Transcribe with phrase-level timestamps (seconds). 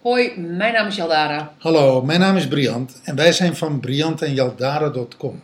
[0.00, 5.42] Hoi, mijn naam is Jaldara Hallo, mijn naam is Briant en wij zijn van briantenjaldara.com.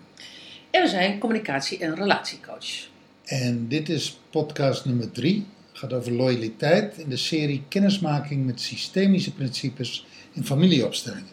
[0.71, 2.89] en we zijn communicatie- en relatiecoach.
[3.25, 5.47] En dit is podcast nummer 3.
[5.73, 11.33] gaat over loyaliteit in de serie Kennismaking met systemische principes in familieopstellingen.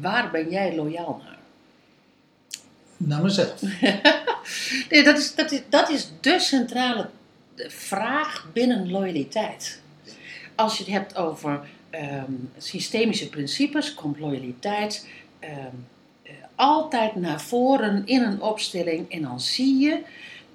[0.00, 1.38] Waar ben jij loyaal naar?
[2.96, 3.62] Naar mezelf.
[4.90, 7.08] Nee, dat, is, dat, is, dat is de centrale
[7.56, 9.80] vraag binnen loyaliteit.
[10.54, 11.60] Als je het hebt over
[11.96, 15.74] ehm, systemische principes, komt loyaliteit ehm,
[16.22, 20.02] eh, altijd naar voren in een opstelling en dan zie je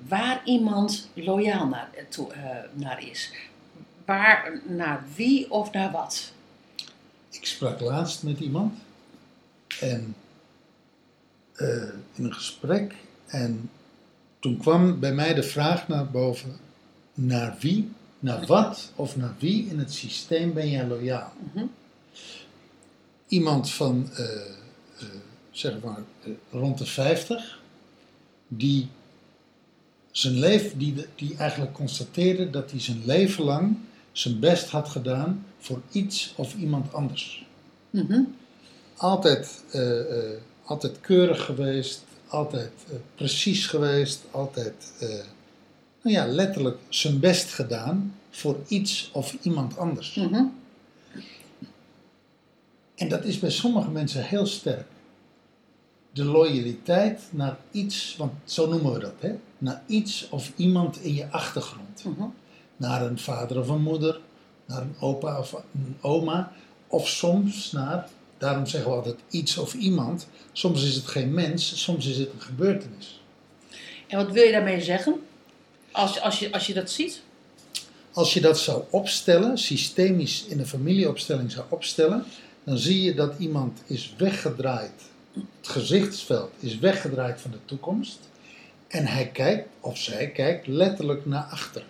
[0.07, 3.31] waar iemand loyaal naar, eh, eh, naar is.
[4.05, 6.31] Waar, naar wie of naar wat.
[7.29, 8.79] Ik sprak laatst met iemand
[9.79, 10.15] en
[12.15, 12.95] in een gesprek
[13.27, 13.69] en
[14.39, 16.57] toen kwam bij mij de vraag naar boven:
[17.13, 21.33] naar wie, naar wat of naar wie in het systeem ben jij loyaal?
[21.53, 21.65] Mhm.
[23.27, 25.07] iemand van, eh, eh,
[25.51, 27.59] zeg maar, eh, rond de 50,
[28.47, 28.89] die,
[30.11, 33.77] zijn leven, die, die eigenlijk constateerde dat hij zijn leven lang
[34.11, 37.45] zijn best had gedaan voor iets of iemand anders.
[37.89, 38.21] Mhm.
[38.97, 39.63] Altijd,
[40.63, 42.71] altijd keurig geweest, altijd
[43.15, 44.93] precies geweest, altijd,
[46.01, 50.15] nou ja, letterlijk zijn best gedaan voor iets of iemand anders.
[50.15, 50.43] Mhm.
[52.95, 54.87] En dat is bij sommige mensen heel sterk.
[56.11, 59.35] De loyaliteit naar iets, want zo noemen we dat, hè?
[59.57, 62.03] naar iets of iemand in je achtergrond.
[62.03, 62.27] Mhm.
[62.77, 64.19] Naar een vader of een moeder,
[64.65, 66.51] naar een opa of een oma,
[66.87, 71.83] of soms naar, daarom zeggen we altijd iets of iemand, soms is het geen mens,
[71.83, 73.21] soms is het een gebeurtenis.
[74.07, 75.21] En wat wil je daarmee zeggen?
[75.91, 77.21] Als, als, je, als je dat ziet?
[78.13, 82.25] Als je dat zou opstellen, systemisch in een familieopstelling zou opstellen,
[82.63, 84.91] dan zie je dat iemand is weggedraaid.
[85.33, 88.19] Het gezichtsveld is weggedraaid van de toekomst.
[88.87, 91.87] En hij kijkt, of zij kijkt, letterlijk naar achteren.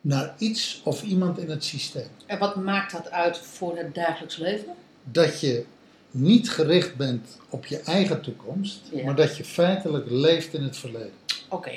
[0.00, 2.08] Naar iets of iemand in het systeem.
[2.26, 4.74] En wat maakt dat uit voor het dagelijks leven?
[5.04, 5.64] Dat je
[6.10, 9.04] niet gericht bent op je eigen toekomst, Ja.
[9.04, 11.12] maar dat je feitelijk leeft in het verleden.
[11.50, 11.72] Oké,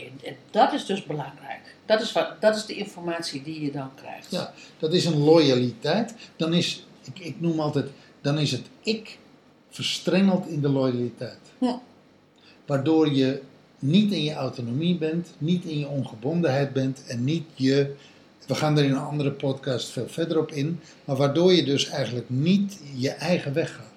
[0.51, 1.75] dat is dus belangrijk.
[1.85, 4.31] Dat is, wat, dat is de informatie die je dan krijgt.
[4.31, 6.13] Ja, dat is een loyaliteit.
[6.35, 7.89] Dan is, ik, ik noem altijd,
[8.21, 9.17] dan is het ik
[9.69, 11.39] verstrengeld in de loyaliteit.
[11.57, 11.81] Ja.
[12.65, 13.41] Waardoor je
[13.79, 17.95] niet in je autonomie bent, niet in je ongebondenheid bent en niet je,
[18.47, 21.89] we gaan er in een andere podcast veel verder op in, maar waardoor je dus
[21.89, 23.92] eigenlijk niet je eigen weg gaat.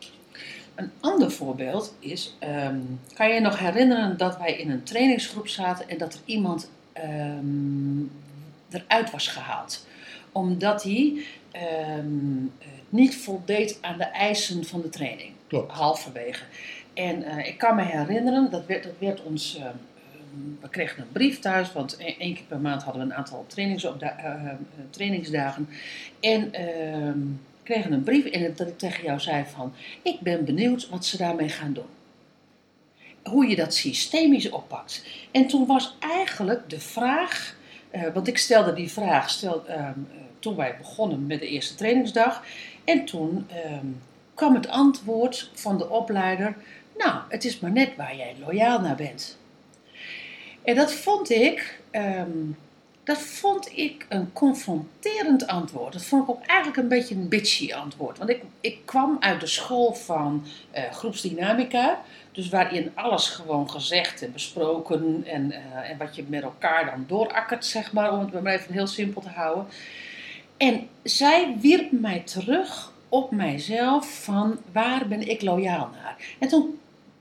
[0.76, 2.78] Een ander voorbeeld is, ehm,
[3.14, 6.70] kan je je nog herinneren dat wij in een trainingsgroep zaten en dat er iemand
[6.92, 8.00] ehm,
[8.70, 9.86] eruit was gehaald?
[10.32, 11.62] Omdat hij eh,
[12.88, 15.32] niet voldeed aan de eisen van de training.
[15.46, 15.72] Klopt.
[15.72, 16.44] halverwege.
[16.94, 19.60] En eh, ik kan me herinneren, dat werd, dat werd ons.
[20.60, 23.44] we kregen een brief thuis, want e- één keer per maand hadden we een aantal
[23.48, 24.56] trainingsopda- eh, eh,
[24.90, 25.68] trainingsdagen.
[26.20, 26.52] En
[27.66, 29.72] kregen een brief en dat ik tegen jou zei van,
[30.02, 31.86] ik ben benieuwd wat ze daarmee gaan doen.
[33.22, 35.04] Hoe je dat systemisch oppakt.
[35.30, 37.56] En toen was eigenlijk de vraag,
[37.90, 41.74] eh, want ik stelde die vraag stel, ehm, eh, toen wij begonnen met de eerste
[41.74, 42.44] trainingsdag.
[42.84, 43.86] En toen ehm,
[44.34, 46.56] kwam het antwoord van de opleider:
[46.98, 49.38] Nou, het is maar net waar jij loyaal naar bent.
[50.62, 52.50] En dat vond ik, ehm,
[53.06, 55.92] dat vond ik een confronterend antwoord.
[55.92, 58.18] Dat vond ik ook eigenlijk een beetje een bitchy antwoord.
[58.18, 62.00] Want ik, ik kwam uit de school van eh, groepsdynamica.
[62.32, 67.04] Dus waarin alles gewoon gezegd en besproken en, eh, en wat je met elkaar dan
[67.08, 69.66] doorakkert, zeg maar, om het maar even heel simpel te houden.
[70.56, 76.16] En zij wierp mij terug op mijzelf van waar ben ik loyaal naar.
[76.38, 76.78] En toen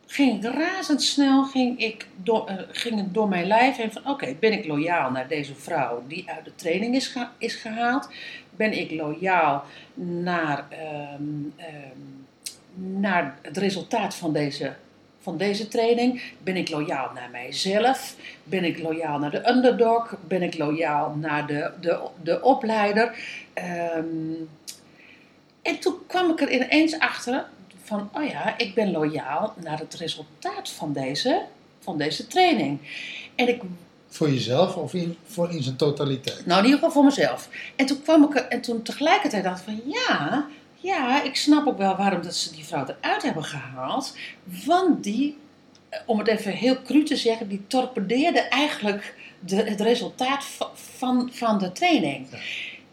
[0.08, 4.36] ging ik razendsnel ging ik door, eh, ging het door mijn lijf heen van oké,
[4.40, 8.10] ben ik loyaal naar deze vrouw die uit de training is, is gehaald?
[8.56, 9.64] Ben ik loyaal
[9.94, 11.24] naar, ehm,
[11.56, 14.74] ehm, naar het resultaat van deze,
[15.22, 16.22] van deze training?
[16.44, 18.16] Ben ik loyaal naar mijzelf?
[18.44, 20.18] Ben ik loyaal naar de underdog?
[20.28, 23.18] Ben ik loyaal naar de, de, de opleider?
[23.54, 24.06] Ehm,
[25.62, 27.46] en toen kwam ik er ineens achter
[27.86, 31.42] van, oh ja, ik ben loyaal naar het resultaat van deze,
[31.80, 32.80] van deze training.
[33.36, 33.62] En ik
[34.10, 36.46] Voor jezelf of in, voor in zijn totaliteit.
[36.46, 37.50] nou, in ieder geval voor mezelf.
[37.76, 40.46] En toen kwam ik en toen tegelijkertijd dacht ik van ja,
[40.76, 44.16] ja, ik snap ook wel waarom dat ze die vrouw eruit hebben gehaald.
[44.66, 45.38] Want die,
[45.90, 50.70] eh, om het even heel cru te zeggen, die torpedeerde eigenlijk de, het resultaat va-
[50.98, 52.28] van, van de training.
[52.32, 52.38] Ja.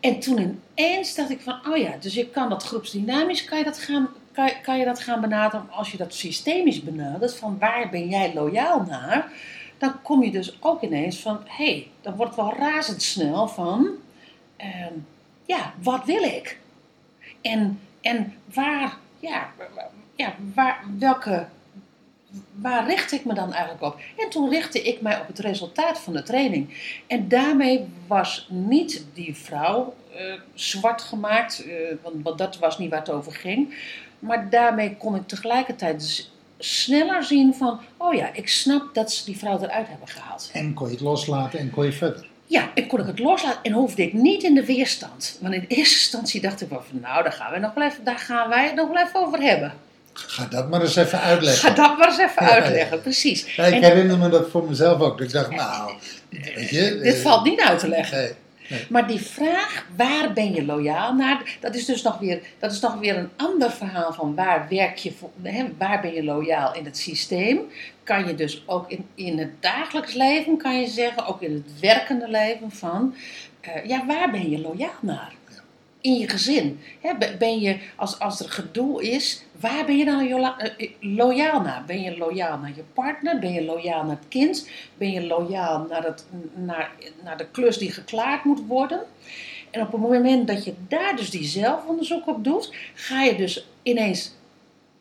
[0.00, 3.64] En toen ineens dacht ik van, oh ja, dus je kan dat groepsdynamisch, kan je
[3.64, 5.70] dat gaan, kan, kan je dat gaan benaderen.
[5.70, 9.32] Als je dat systemisch benadert, van waar ben jij loyaal naar,
[9.78, 13.88] dan kom je dus ook ineens van, hé, hey, dan wordt wel razendsnel van,
[14.56, 14.92] ehm,
[15.44, 16.58] ja, wat wil ik?
[17.40, 19.50] En, en waar, ja,
[20.14, 21.46] ja waar, welke,
[22.54, 24.00] waar richt ik me dan eigenlijk op?
[24.18, 26.94] En toen richtte ik mij op het resultaat van de training.
[27.06, 32.90] En daarmee was niet die vrouw uh, zwart gemaakt, uh, want, want, dat was niet
[32.90, 33.74] waar het over ging.
[34.22, 39.38] Maar daarmee kon ik tegelijkertijd sneller zien van, oh ja, ik snap dat ze die
[39.38, 40.50] vrouw eruit hebben gehaald.
[40.52, 42.26] En kon je het loslaten en kon je verder.
[42.46, 45.38] Ja, ik kon ik het loslaten en hoefde ik niet in de weerstand.
[45.40, 48.04] Want in eerste instantie dacht ik wel van, nou, daar gaan, we nog wel even,
[48.04, 49.72] daar gaan wij het nog wel even over hebben.
[50.12, 51.68] Ga dat maar eens even uitleggen.
[51.68, 53.54] Ga dat maar eens even uitleggen, precies.
[53.54, 55.20] Ja, ik herinner me dat voor mezelf ook.
[55.20, 55.92] Ik dacht, nou,
[56.28, 56.98] weet je...
[57.02, 58.18] Dit uh, valt niet uit te leggen.
[58.18, 58.32] Nee.
[58.88, 61.56] Maar die vraag, waar ben je loyaal naar?
[61.60, 64.96] Dat is dus nog weer, dat is nog weer een ander verhaal van waar werk
[64.96, 67.60] je voor, hè, waar ben je loyaal in het systeem?
[68.02, 71.80] Kan je dus ook in, in het dagelijks leven, kan je zeggen, ook in het
[71.80, 73.14] werkende leven van,
[73.68, 75.32] uh, ja, waar ben je loyaal naar?
[76.02, 76.80] In je gezin.
[77.38, 81.84] ben je, als, als er gedoe is, waar ben je dan eh, loyaal naar?
[81.86, 83.38] Ben je loyaal naar je partner?
[83.38, 84.68] Ben je loyaal naar het kind?
[84.98, 86.90] Ben je loyaal naar, het, naar,
[87.24, 89.00] naar de klus die geklaard moet worden?
[89.70, 93.66] En op het moment dat je daar dus die zelfonderzoek op doet, ga je dus
[93.82, 94.32] ineens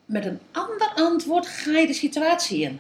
[0.06, 2.80] met een ander antwoord ga je de situatie in.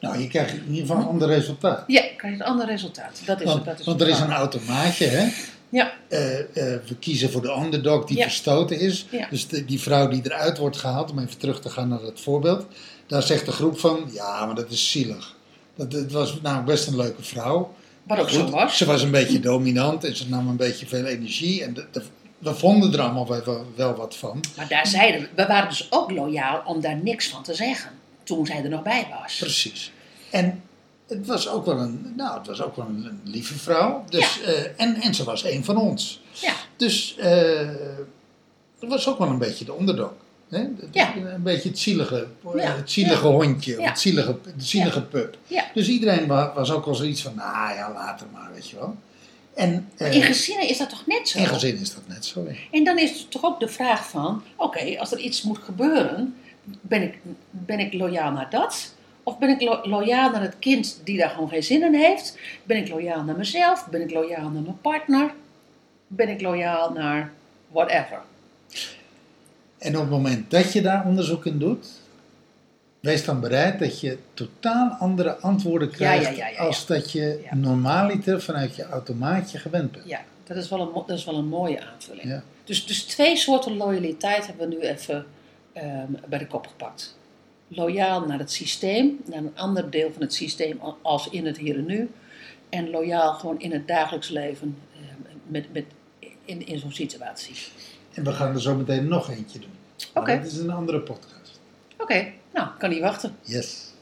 [0.00, 1.84] Nou, je krijgt in ieder geval een ander resultaat.
[1.86, 3.22] Ja, je krijgt een ander resultaat.
[3.26, 5.28] Dat is, want, dat is want er is een automaatje, hè?
[5.68, 5.92] Ja.
[6.08, 8.22] Uh, uh, we kiezen voor de underdog die ja.
[8.22, 9.06] verstoten is.
[9.10, 9.26] Ja.
[9.30, 12.20] Dus de, die vrouw die eruit wordt gehaald, om even terug te gaan naar het
[12.20, 12.66] voorbeeld.
[13.06, 15.34] Daar zegt de groep van, ja, maar dat is zielig.
[15.74, 17.74] Dat, het was nou best een leuke vrouw.
[18.02, 18.76] Wat ook zo was.
[18.76, 21.62] Ze was een beetje dominant en ze nam een beetje veel energie.
[21.62, 22.02] En de, de,
[22.38, 24.44] we vonden er allemaal wel, wel wat van.
[24.56, 27.90] Maar daar zeiden we, we waren dus ook loyaal om daar niks van te zeggen.
[28.22, 29.36] Toen zij er nog bij was.
[29.36, 29.92] Precies.
[30.30, 30.62] En
[31.06, 34.04] het was ook wel een, nou, het was ook wel een, lieve vrouw.
[34.08, 34.48] Dus, ja.
[34.52, 36.20] uh, en, en ze was een van ons.
[36.32, 36.52] Ja.
[36.76, 37.24] Dus uh,
[38.80, 40.12] het was ook wel een beetje de onderdog.
[40.48, 40.68] Hè?
[40.92, 41.16] Ja.
[41.16, 42.76] Een beetje het zielige, ja.
[42.76, 45.36] het zielige hondje, het zielige, de zielige pup.
[45.46, 45.64] Ja.
[45.74, 48.96] Dus iedereen wa- was ook wel zoiets van, nou ja, later maar, weet je wel.
[49.54, 51.38] En, uh, In gezinnen is dat toch net zo?
[51.38, 52.46] in gezin is dat net zo.
[52.70, 56.34] En dan is het toch ook de vraag van, oké, als er iets moet gebeuren,
[56.80, 57.18] ben ik,
[57.50, 58.94] ben ik loyaal naar dat?
[59.28, 62.38] Of ben ik lo- loyaal naar het kind die daar gewoon geen zin in heeft?
[62.64, 63.86] Ben ik loyaal naar mezelf?
[63.90, 65.34] Ben ik loyaal naar mijn partner?
[66.06, 67.32] Ben ik loyaal naar
[67.68, 68.20] whatever?
[69.78, 71.86] En op het moment dat je daar onderzoek in doet,
[73.00, 76.58] wees dan bereid dat je totaal andere antwoorden krijgt ja, ja, ja, ja.
[76.58, 80.08] als dat je normaliter vanuit je automaatje gewend bent.
[80.08, 82.40] Ja, dat is wel een, dat is wel een mooie aanvulling.
[82.64, 85.26] Dus, dus twee soorten loyaliteit hebben we nu even
[85.72, 87.15] ehm, bij de kop gepakt.
[87.68, 91.76] Loyaal naar het systeem, naar een ander deel van het systeem als in het hier
[91.76, 92.10] en nu.
[92.68, 95.84] En loyaal gewoon in het dagelijks leven ehm, met, met,
[96.44, 97.54] in, in zo'n situatie.
[98.12, 99.70] En we gaan er zo meteen nog eentje doen.
[100.14, 100.36] Oké.
[100.36, 101.60] Dat is een andere podcast.
[101.98, 103.36] Oké, nou, kan niet wachten.
[103.42, 103.94] Yes.